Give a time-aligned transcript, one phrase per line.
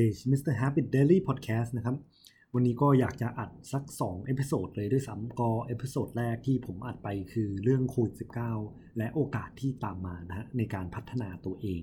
[0.00, 0.54] เพจ Mr.
[0.60, 1.96] Habit Daily Podcast นะครับ
[2.54, 8.14] วันนี้ก็อยากจะอัดสัก2 episode เลยด้วยซ้ำก็ episode แรกที่ผมอัดไปคือเรื่องโควิด
[8.56, 11.82] -19 และโอกาสที่ตามมานะฮะในการพัฒนาตัวเอง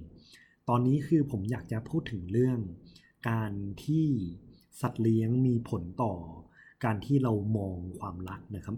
[0.69, 2.59] ตอนนี้คือผมอยากจะพูดถึงเรื่อง
[3.29, 3.51] การ
[3.85, 4.05] ที่
[4.81, 6.13] สัตว์เลี้ยงมีผลต่อ
[6.85, 8.77] การที่เรามองความรักนะครับ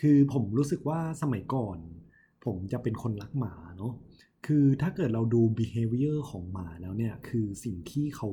[0.00, 1.78] คือผมรู้สึกว่าสมัยก่อน
[2.44, 3.92] ผมจะเป็นคนรักหมาเนาะ
[4.46, 8.30] คือถ้าเกิดเราดู behavior ของหมาแล้วเนี่ย คือสิ่งที่เขา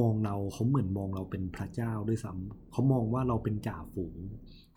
[0.00, 4.16] มองเราเขาเหมือนมองเราเป็นพระเจ้าด้วยซ้ำเขามองว่าเราเป็นจ่าฝูง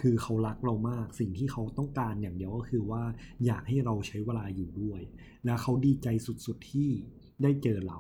[0.02, 3.04] คือเขารักเรามาก สิ่งที่เขาต้องการอย่างเดียวก็คือว่า
[3.46, 5.02] อยากให้เราใช้เวลาอยู่ด้วย
[5.46, 6.08] และเขาดีใจ
[6.46, 6.90] สุดๆที่
[7.42, 8.00] ได้เจอเรา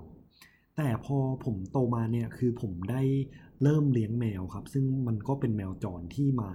[0.77, 3.01] แต่พอผมโตมาเนี่ยคือผมได้
[3.63, 6.51] เริ่มเลี้ยงแมวครับ ซึ่งมันก็เป็นแมวจรที่มา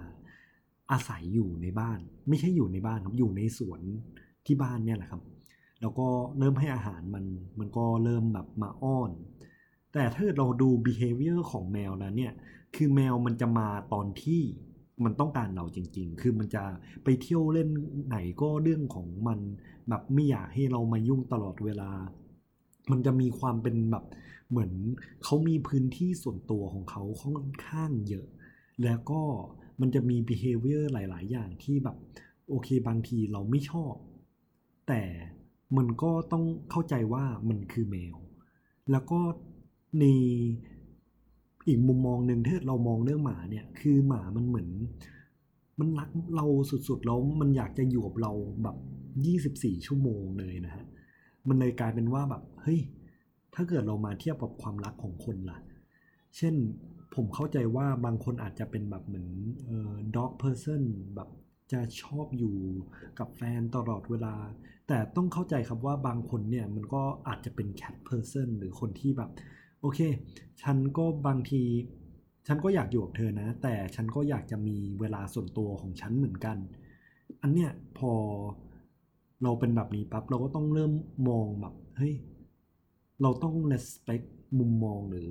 [0.93, 3.81] อาศัยอยู่ในบ้าน ไม่ใช่อยู่ในบ้านครับอยู่ในสวน
[4.47, 5.23] ที่บ้านเนี่ยแหละครับ
[5.81, 7.25] แล้วก็เริ่มให้อาหารมัน
[7.59, 9.11] มันก็เริ่มแบบมาอ้อน
[9.93, 12.33] แต่ถ้าเราดู behavior ของแมวแล้วเนี่ย
[12.75, 14.43] คือแมวมันจะมาตอนที่
[15.05, 16.65] มันต้องการเราจริง ๆ คือมันจะ
[17.05, 17.69] ไปเที่ยวเล่น
[18.09, 19.39] ไหนก็เรื่องของมัน
[19.89, 21.91] แบบไม่อยากให้เรามายุ่งตลอดเวลา
[22.91, 24.05] มันจะมีความเป็นแบบ
[24.51, 24.73] เหมือน
[25.25, 28.27] เขามีพื้นที่ส่วนตัวของเขาค่อนข้างเยอะ
[28.85, 29.23] แล้วก็
[29.81, 31.97] มันจะมี behavior หลาย ๆ อย่างที่แบบ
[32.49, 33.95] โอเคบางทีเราไม่ชอบ
[34.89, 35.03] แต่
[35.77, 38.17] มันก็ต้องเข้าใจว่ามันคือแมว
[38.91, 39.21] แล้วก็
[40.01, 40.05] ใน
[41.69, 44.69] อีกมุมมองหนึ่งถ้าเรามองเรื่องหมาเนี่ย คือหมามันเหมือน
[45.79, 46.47] มันรักเรา
[46.89, 48.77] สุดๆแล้วมันอยากจะอยู่กับเราแบบ
[49.33, 50.85] 24 ชั่วโมงเลยนะฮะ
[51.49, 52.81] มันเลยกลายเป็นว่าแบบเฮ้ย
[53.55, 55.59] ถ้าเกิดเรามาเทียบกับความรักของคนล่ะ
[56.37, 56.55] เช่น
[57.15, 59.29] ผมเข้าใจว่าบางคนอาจจะเป็นแบบเหมือน
[59.67, 60.83] เอ่อ dog person
[61.15, 61.29] แบบ
[61.73, 62.57] จะชอบอยู่
[63.19, 64.35] กับแฟนตลอดเวลา
[64.89, 69.31] แต่ต้องเข้าใจครับว่าบางคนเนี่ยมันก็อาจจะเป็น cat person หรือคนที่แบบ
[69.81, 70.01] โอเค
[70.63, 71.63] ฉันก็บางที
[72.47, 76.57] ฉันก็อยากอยู่กับเธอนะ แต่ฉันก็อยากจะมีเวลาส่วนตัวของฉันเหมือนกัน
[77.43, 78.13] อันเนี้ยพอ
[79.43, 80.93] เราเป็นแบบนี้ปั๊บเราก็ต้องเริ่ม
[81.29, 82.15] มองแบบเฮ้ย
[83.23, 84.27] เราต้อง respect
[84.59, 85.31] มุมมองหรือ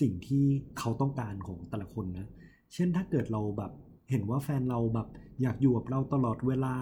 [0.00, 0.44] สิ่งที่
[0.78, 2.26] เขาต้องการของแต่ละคนนะ
[2.74, 3.72] เช่นถ้าเกิดเราแบบ
[4.10, 5.08] เห็นว่าแฟนเราแบบ
[5.42, 6.74] อยากอยู่กับเราตลอดเวลา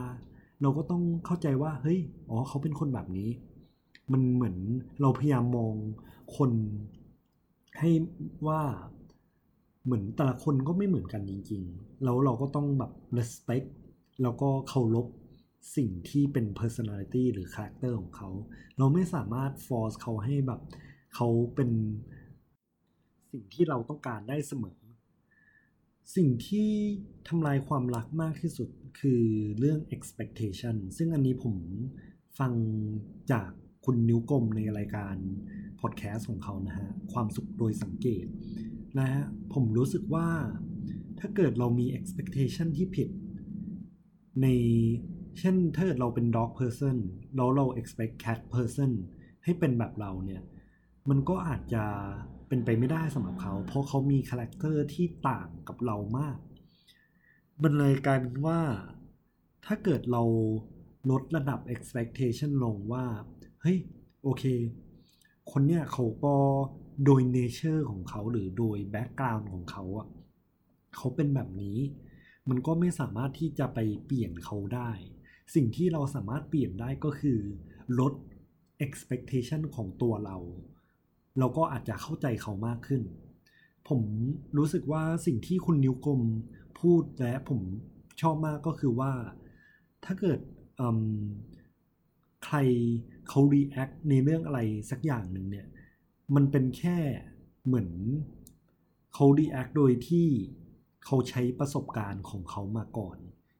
[0.63, 3.31] เราก็ต้องเข้าใจว่าเฮ้ยอ๋อเขาเป็นคนแบบนี้
[4.13, 4.57] มันเหมือน
[5.01, 5.75] เราพยายามมอง
[6.37, 6.51] คน
[7.79, 7.91] ให้
[8.47, 8.61] ว่า
[9.85, 13.69] เหมือนแต่ละคนก็ไม่เหมือนกันจริงๆ แล้วเราก็ต้องแบบ respect
[14.23, 15.07] แล้วก็เคารพ
[15.77, 18.29] สิ่งที่เป็น personality หรือ character ของเขา
[18.79, 20.61] เราไม่สามารถ force เขาให้แบบ
[21.15, 21.71] เขาเป็น
[23.33, 24.79] สิ่งที่เราต้องการได้เสมอ
[26.17, 26.71] สิ่งที่
[27.29, 28.69] ทำลายความรักมากที่สุด
[29.01, 29.23] คือ
[29.59, 31.55] เรื่อง expectation ซึ่งอันนี้ผม
[32.39, 32.53] ฟัง
[33.33, 33.49] จาก
[33.85, 35.17] คุณนิ้วกลมในรายการ
[35.81, 38.27] พอดแคสต์ของเขานะฮะ ความสุขโดยสังเกต
[38.99, 39.23] นะฮะ
[39.55, 40.29] ผมรู้สึกว่า
[41.19, 43.09] ถ้าเกิดเรามี expectation ที่ผิด
[44.43, 44.47] ใน
[45.39, 46.97] เช่นถ้าเกิดเราเป็น dog person
[47.37, 48.91] แล้วเรา expect cat person
[49.45, 50.43] ให้เป็นแบบเราเนี่ย
[51.09, 51.85] มันก็อาจจะ
[52.49, 56.37] เป็นไปไม่ได้สำหรับเขา เพราะเขามีคาแรคเตอร์ที่ต่างกับเรามาก
[57.63, 58.61] มันเลยกลายเป็นว่า
[59.67, 60.23] ถ้าเกิดเรา
[61.11, 63.05] ลดระดับ expectation ลงว่า
[63.63, 63.79] เฮ้ย
[64.23, 64.45] โอเค
[65.51, 66.35] คนเนี้ยเขาก็
[67.05, 70.09] โดย nature ของเขาหรือโดย background ของเขาอะ
[70.97, 71.79] เขาเป็นแบบนี้
[72.49, 74.91] มันก็ไม่สามารถที่จะไปเปลี่ยนเขาได้
[75.55, 77.41] สิ่งที่เราสามารถเปลี่ยนได้ก็คือ
[78.01, 78.13] ลด
[78.85, 80.37] expectation ของตัวเรา
[81.39, 83.03] เราก็อาจจะเข้าใจเขามากขึ้น
[83.89, 84.03] ผม
[84.59, 86.23] รู้สึกว่าสิ่งที่คุณนิ้วกลม
[86.81, 87.61] พูดและผม
[88.21, 89.13] ชอบมากก็คือว่า
[90.05, 90.41] ถ้าเกิด
[92.45, 92.57] ใคร
[93.29, 94.61] เขา react ในเรื่องอะไร
[94.91, 95.67] สักอย่างหนึ่งเนี่ย
[96.35, 96.99] มันเป็นแค่
[97.67, 97.91] เหมือน
[99.15, 100.27] เขา react โดยที่
[101.05, 103.17] เขาใช้ประสบการณ์ของเขามาก่อน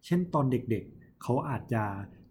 [0.07, 1.85] เช่นตอนเด็กๆเขาอาจจะ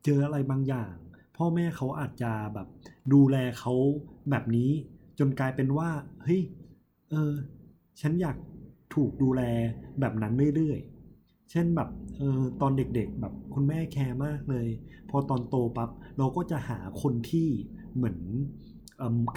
[0.06, 0.94] เจออะไรบางอย่าง
[1.38, 2.68] พ่อแม่เขาอาจจะแบบ
[3.14, 3.74] ดูแลเขา
[4.30, 4.72] แบบนี้
[5.20, 5.90] จนกลายเป็นว่า
[6.24, 6.42] เฮ้ย
[7.10, 7.34] เออ
[8.02, 8.38] ฉันอยาก
[8.96, 9.42] ถูกดูแล
[10.00, 14.68] แบบนั้นเรื่อยๆ เช่นแบบเออตอนเด็กๆ แบบคุณแม่แคร์มากเลย
[15.10, 17.48] พอตอนโตปั๊บเราก็จะหาคนที่
[17.96, 18.18] เหมือน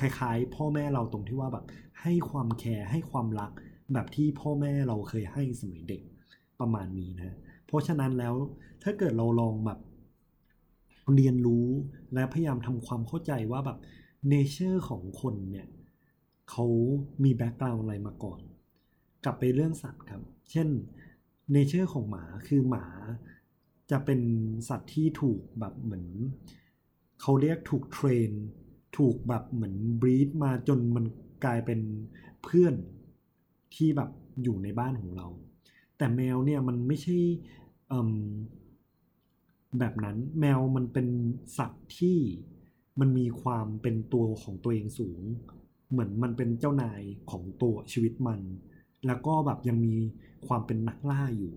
[0.01, 1.65] คล้ายๆ พ่อแม่เราตรงที่ว่าแบบ
[2.03, 3.51] ให้ความแคร์ให้ความรัก
[3.93, 6.03] แบบที่พ่อแม่เราเคยให้สมัยเด็ก
[6.61, 7.37] ประมาณนี้นะ
[7.67, 8.35] เพราะฉะนั้นแล้ว
[8.83, 9.79] ถ้าเกิดเราลองแบบ
[11.15, 11.67] เรียนรู้
[12.15, 13.79] และพยายามทำความเข้าใจว่าแบบ
[14.29, 15.69] nature ของคนเนี่ย
[16.51, 16.67] เขา
[17.23, 18.41] มี background อะไรมาก่อน
[19.25, 20.69] กลับไปเรื่องสัตว์ครับ เช่น
[21.53, 22.87] เนเจอร์ของหมาคือหมา
[23.91, 24.21] จะเป็น
[24.69, 26.07] สัตว์ที่ถูกแบบเหมือน
[27.21, 28.31] เขาเรียกถูกเทรน
[28.99, 31.05] ถูกแบบเหมือนบรีดมาจนมัน
[31.45, 31.81] กลายเป็น
[32.43, 32.75] เพื่อน
[33.75, 34.11] ที่แบบ
[34.43, 35.29] อยู่ในบ้านของเรา
[35.97, 37.17] แต่แมวเนี่ยมันไม่ใช่
[39.79, 41.07] แบบนั้นแมวมันเป็น
[41.59, 42.19] สัตว์ที่
[43.01, 45.23] มันมีความเป็นตัวของตัวเองสูง
[45.91, 48.41] เหมือนมันเป็นเจ้านายของตัวชีวิตมัน
[49.07, 49.97] แล้วก็แบบยังมี
[50.47, 51.55] ความเป็นนักล่าอยู่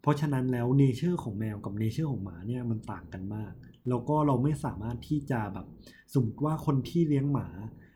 [0.00, 3.52] เพราะฉะนั้นแล้ว nature ของแมวกับ nature ของหมาเนี่ยมันต่างกันมาก
[3.88, 5.66] แล้วก็เราไม่สามารถที่จะแบบ
[6.14, 7.48] สมมติว่าคนที่เลี้ยงหมา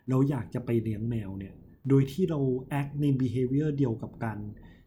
[0.08, 1.54] เราอยากจะไปเลี้ยงแมวเนี่ย
[1.88, 4.38] โดยที่เรา act ใน behavior เดียวกับการ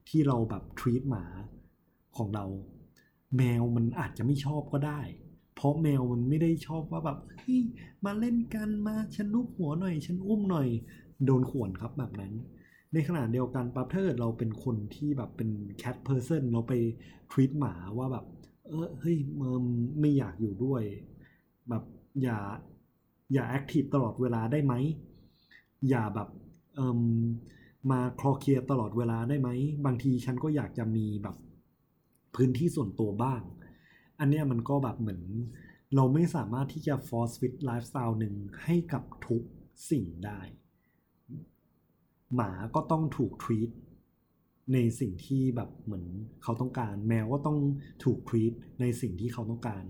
[0.09, 1.25] ที่เราแบบ treat หมา
[2.17, 2.45] ของเรา
[3.37, 5.01] แมวมันอาจจะไม่ชอบก็ได้
[5.61, 7.61] เพราะแมวมันไม่ได้ชอบว่าแบบเฮ้ย
[8.05, 10.67] มาเล่นกันมาฉันลูบหัวหน่อย ฉันอุ้มหน่อย
[11.25, 12.33] โดนข่วนครับแบบนั้น
[12.93, 16.73] ในขณะเดียวกันปั๊บถ้าเกิดเราเป็นคนที่แบบเป็น cat person เราไป
[17.31, 18.25] treat หมาว่าแบบ
[18.67, 19.41] เออเฮ้ยม
[19.99, 20.83] ไม่อยากอยู่ด้วย
[21.69, 21.83] แบบ
[22.21, 22.37] อย่า
[23.33, 24.73] อย่า active ตลอดเวลาได้ไหม
[25.89, 26.29] อย่าแบบ
[26.75, 27.01] เออ
[27.91, 29.49] มาคลอเคลียตลอดเวลาได้ไหม
[29.85, 31.35] บางทีฉันก็อยากจะมีแบบ
[32.35, 33.41] พื้นที่ส่วนตัวบ้าง
[34.19, 35.21] อันเนี้ยมันก็แบบเหมือน
[35.95, 39.41] เราไม่สามารถที่จะ force fit ไลฟ์สไตล์หนึ่งให้กับทุก
[39.89, 40.41] สิ่งได้
[42.35, 43.69] หมาก็ต้องถูก treat
[44.73, 46.05] ในสิ่งที่แบบเหมือน
[46.43, 47.57] เขาต้องการ แมวก็ต้อง
[48.03, 49.83] ถูก treat ในสิ่งที่เขาต้องการ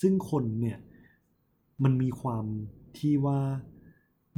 [0.00, 0.78] ซึ่งคนเนี่ย
[1.84, 2.44] มันมีความ
[2.98, 3.40] ที่ว่า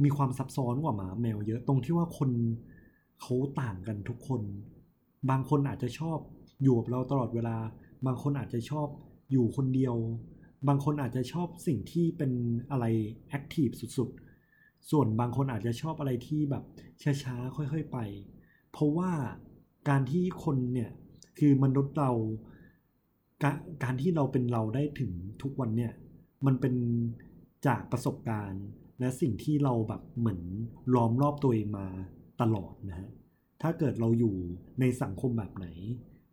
[0.03, 2.29] มีความซับซ้อนกว่าหมาแมวเยอะตรงที่ว่าคน
[3.21, 4.41] เขาต่างกันทุกคน
[5.29, 6.17] บางคนอาจจะชอบ
[6.63, 7.57] อยู่กับเราตลอดเวลา
[8.05, 8.87] บางคนอาจจะชอบ
[9.31, 9.95] อยู่คนเดียว
[10.67, 12.31] บางคนอาจจะชอบสิ่งที่เป็น
[12.71, 12.85] อะไร
[13.29, 13.67] แอคทีฟ
[13.97, 16.63] สุดๆ ส่วนบางคนอาจจะชอบอะไรที่แบบ
[17.23, 17.97] ช้าๆ ค่อยๆ ไป
[18.71, 19.11] เพราะว่า
[19.89, 20.91] การที่คนเนี่ย
[21.39, 22.11] คือมนุษย์เรา
[23.83, 25.11] การที่เราเป็นเราได้ถึง
[25.41, 25.93] ทุกวันเนี่ย
[26.45, 26.75] มันเป็น
[27.67, 28.63] จากประสบการณ์
[28.99, 30.41] และสิ่งที่เราแบบเหมือน
[30.95, 31.87] ล้อมรอบตัวเองมา
[32.41, 33.09] ตลอดนะฮะ
[33.61, 34.35] ถ้าเกิดเราอยู่
[34.79, 35.67] ในสังคมแบบไหน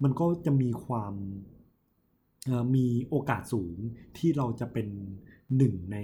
[0.03, 1.15] มันก็จะมีความ
[2.75, 3.77] มีโอกาสสูง
[4.19, 4.89] ที่เราจะเป็น
[5.57, 5.99] หนึ่งใน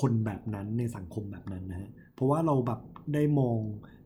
[0.00, 2.80] คนแบบนั้นในสังคมแบบนั้นนะฮะเพราะว่าเราแบบ
[3.14, 3.58] ได้มอง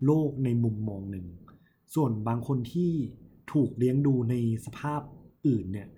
[0.07, 1.27] โลกในมุมมองหนึ่ง
[1.95, 2.91] ส่วนบางคนที่
[3.53, 4.35] ถูกเลี้ยงดูใน
[4.67, 5.01] สภาพ
[5.47, 5.89] อื่นเนี่ย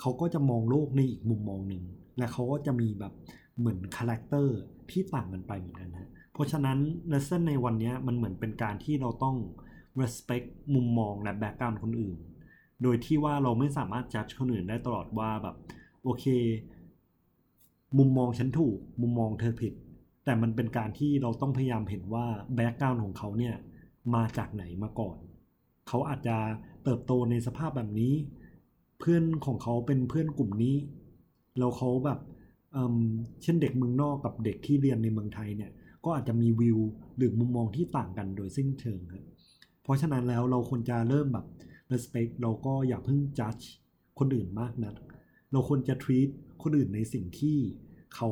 [0.00, 1.84] เขาก็จะมองโลกในอีกมุมมองหนึ่ง
[2.18, 3.12] และเขาก็จะมีแบบ
[3.58, 4.58] เหมือน character
[4.90, 6.78] ที่ต่างกันไปเหมือนกันฮะเพราะฉะนั้น
[7.08, 9.36] lesson ในวันนี้มันเหมือนเป็นการที่เราต้อง
[10.00, 12.18] respect มุมมองและ background คนอื่น
[12.82, 15.56] โดยที่ว่าเราไม่สามารถจัดคนอื่นได้ตลอดว่าแบบ
[16.02, 16.24] โอเค
[17.98, 19.72] มุมมองฉันถูก มุมมองเธอผิด
[20.24, 23.54] แต่มันเป็นการที่เราต้องพยายามเห็นว่า background ของเขาเนี่ย
[24.14, 25.16] มาจากไหนมาก่อน
[25.88, 26.36] เขาอาจจะ
[26.84, 28.14] เติบโตในสภาพแบบนี้
[28.98, 30.76] เพื่อนของเขาเป็นเพื่อนกลุ่มนี้
[31.58, 32.20] แล้วเขาแบบ
[32.72, 35.70] เเช่นเด็กเมืองนอกกับเด็กที่เรียนในเมืองไทยเนี่ย
[36.04, 36.78] ก็อาจจะมีวิว
[37.16, 39.24] หรือมุมมองที่ต่างกันโดยสิ้นเชิงครับ
[39.82, 41.46] เพราะฉะนั้นแล้วเราควรจะเริ่มแบบ
[41.92, 43.64] respect เราก็อย่าเพิ่ง judge
[44.18, 44.94] คนอื่นมากนะัก
[45.52, 46.30] เราควรจะ treat
[46.62, 47.56] คนอื่นในสิ่งที่
[48.14, 48.30] เขา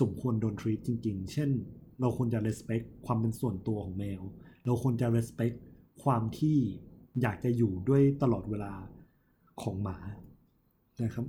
[0.00, 1.50] สมควรโดน treat จริง ๆ เช่น
[2.00, 4.22] เราควรจะ respect ความเป็นส่วนตัวของแมว
[4.64, 5.56] เราควรจะ respect
[6.02, 6.56] ความที่
[7.22, 8.72] อยากจะอยู่ด้วยตลอดเวลา
[9.62, 9.98] ของหมา
[11.04, 11.26] นะครับ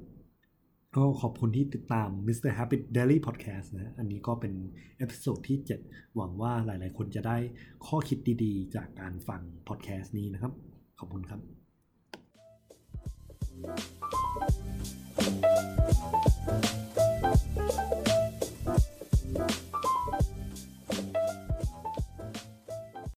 [0.96, 2.52] ก็ขอบคุณที่ติดตาม Mr.
[2.58, 4.54] Habit Diary Podcast นะ อันนี้ก็เป็น
[4.98, 5.58] episode ที่
[5.88, 7.38] 7 หวังว่าหลาย ๆ คนจะได้
[7.86, 10.54] ข้อคิดดี ๆ จากการฟังพอดแคสต์นี้นะครับ
[11.00, 11.40] ขอบคุณครับ